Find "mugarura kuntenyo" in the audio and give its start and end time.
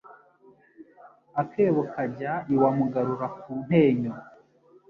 2.77-4.11